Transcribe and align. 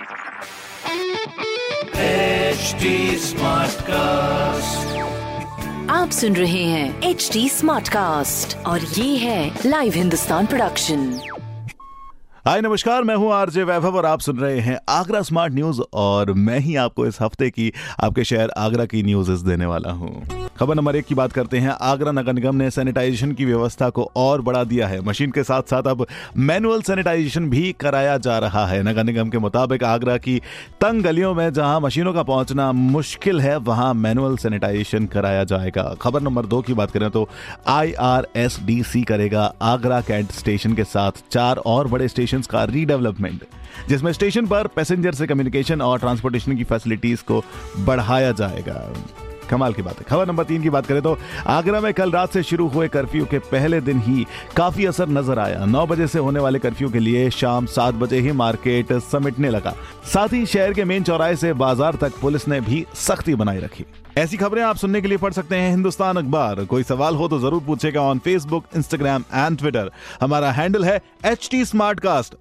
HD 0.00 0.06
Smartcast. 3.18 4.86
आप 5.90 6.10
सुन 6.10 6.36
रहे 6.36 6.62
हैं 6.62 7.02
एच 7.02 7.28
डी 7.32 7.48
स्मार्ट 7.48 7.88
कास्ट 7.88 8.56
और 8.66 8.80
ये 8.80 9.16
है 9.16 9.60
लाइव 9.66 9.92
हिंदुस्तान 9.92 10.46
प्रोडक्शन 10.46 11.20
हाय, 12.46 12.60
नमस्कार, 12.60 13.04
मैं 13.04 13.14
हूँ 13.14 13.32
आरजे 13.32 13.64
वैभव 13.64 13.96
और 13.96 14.06
आप 14.06 14.20
सुन 14.20 14.38
रहे 14.38 14.60
हैं 14.60 14.78
आगरा 14.88 15.22
स्मार्ट 15.22 15.54
न्यूज़ 15.54 15.80
और 15.94 16.32
मैं 16.32 16.58
ही 16.58 16.76
आपको 16.76 17.06
इस 17.06 17.20
हफ़्ते 17.22 17.50
की 17.50 17.72
आपके 18.04 18.24
शहर 18.24 18.50
आगरा 18.56 18.84
की 18.84 19.02
न्यूज़ 19.02 19.44
देने 19.44 19.66
वाला 19.66 19.90
हूँ 19.90 20.49
खबर 20.60 20.74
नंबर 20.74 20.96
एक 20.96 21.04
की 21.06 21.14
बात 21.14 21.32
करते 21.32 21.58
हैं। 21.58 21.74
आगरा 21.82 22.12
नगर 22.12 22.32
निगम 22.32 22.56
ने 22.56 22.70
सैनिटाइजेशन 22.70 23.30
की 23.32 23.44
व्यवस्था 23.44 23.88
को 23.90 24.02
और 24.16 24.40
बढ़ा 24.40 24.62
दिया 24.64 24.86
है। 24.88 25.00
मशीन 25.00 25.30
के 25.30 25.42
साथ 25.42 25.62
साथ 25.62 25.82
अब 25.82 26.06
मैनुअल 26.38 26.82
सैनिटाइजेशन 26.82 27.48
भी 27.50 27.72
कराया 27.80 28.16
जा 28.18 28.36
रहा 28.38 28.66
है। 28.66 28.82
नगर 28.82 29.04
निगम 29.04 29.28
के 29.30 29.38
मुताबिक 29.38 29.84
आगरा 29.84 30.16
की 30.16 30.36
तंग 30.80 31.02
गलियों 31.02 31.32
में 31.34 31.52
जहाँ 31.52 31.78
मशीनों 31.80 32.12
का 32.14 32.22
पहुँचना 32.22 32.70
मुश्किल 32.72 33.40
है, 33.40 33.56
वहाँ 33.58 33.92
मैनुअल 33.94 34.36
सैनिटाइजेशन 34.36 35.06
कराया 35.06 35.44
जाएगा। 35.44 35.82
खबर 36.02 36.22
नंबर 36.22 36.46
दो 36.46 36.60
की 36.60 36.74
बात 36.74 36.90
करें 36.90 37.08
तो 37.10 37.28
आईआरएसडीसी 37.68 39.02
करेगा 39.02 39.52
आगरा 39.62 40.00
कैंट 40.00 40.32
स्टेशन 40.32 40.74
के 40.74 40.84
साथ। 40.84 41.22
चार 41.32 41.62
और 41.66 41.88
बड़े 41.88 42.08
स्टेशन 42.08 42.42
का 42.50 42.64
रीडेवलपमेंट, 42.66 43.44
जिसमें 43.88 44.12
स्टेशन 44.12 44.46
पर 44.46 44.66
पैसेंजर 44.66 45.12
से 45.12 45.26
कम्युनिकेशन 45.26 45.82
और 45.82 45.98
ट्रांसपोर्टेशन 45.98 46.56
की 46.56 46.64
फैसिलिटीज़ 46.64 47.24
को 47.24 47.42
बढ़ाया 47.78 48.32
जाएगा। 48.34 48.88
कमाल 49.50 49.72
की 49.72 49.82
बात 49.82 49.98
है। 49.98 50.04
खबर 50.08 50.26
नंबर 50.26 50.44
तीन 50.44 50.62
की 50.62 50.70
बात 50.70 50.86
करें 50.86 51.02
तो 51.02 51.16
आगरा 51.48 51.80
में 51.80 51.92
कल 51.94 52.10
रात 52.10 52.32
से 52.32 52.42
शुरू 52.42 52.66
हुए 52.68 52.88
कर्फ्यू 52.88 53.24
के 53.24 53.38
पहले 53.50 53.80
दिन 53.80 54.00
ही 54.00 54.26
काफ़ी 54.56 54.86
असर 54.86 55.08
नज़र 55.10 55.38
आया। 55.38 55.64
नौ 55.66 55.86
बजे 55.86 56.06
से 56.06 56.18
होने 56.18 56.40
वाले 56.40 56.58
कर्फ्यू 56.58 56.90
के 56.90 56.98
लिए 56.98 57.28
शाम 57.32 57.66
सात 57.68 57.94
बजे 57.94 58.20
ही 58.20 58.32
मार्केट 58.34 58.92
समेटने 59.02 59.50
लगा। 59.50 59.74
साथ 60.12 60.32
ही 60.32 60.44
शहर 60.46 60.72
के 60.72 60.84
मेन 60.84 61.02
चौराहे 61.04 61.36
से 61.36 61.52
बाज़ार 61.54 61.96
तक 62.00 62.20
पुलिस 62.20 62.48
ने 62.48 62.60
भी 62.60 62.84
सख्ती 62.96 63.34
बनाई 63.34 63.58
रखी। 63.60 63.84
ऐसी 64.18 64.36
खबरें 64.36 64.62
आप 64.62 64.76
सुनने 64.76 65.00
के 65.00 65.08
लिए 65.08 65.18
पढ़ 65.18 65.32
सकते 65.32 65.56
हैं 65.56 65.70
हिंदुस्तान 65.70 66.16
अखबार। 66.16 66.64
कोई 66.64 66.82
सवाल 66.82 67.14
हो 67.14 67.28
तो 67.28 67.38
ज़रूर 67.40 67.62
पूछेगा 67.62 68.02
on 68.02 68.18
Facebook 68.18 68.64
Instagram 68.76 69.24
and 69.34 69.58
Twitter 69.58 69.90
हमारा 70.20 70.50
हैंडल 70.52 70.84
है 70.84 71.00
एच 71.26 71.48
टी 71.50 71.62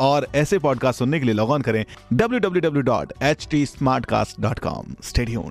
और 0.00 0.26
ऐसे 0.34 0.58
पॉडकास्ट 0.58 0.98
सुनने 0.98 1.20
के 1.20 1.26
लिए 1.26 1.34
लॉग 1.34 1.50
ऑन 1.50 1.62
करें 1.62 1.84
W 2.12 2.40
W 2.40 2.60
W 2.60 2.82
dot 2.82 3.12
H 3.22 3.46
T 3.50 3.66
Smartcast 4.06 4.40
dot 4.40 4.58
com 4.58 4.94
stadium 5.04 5.50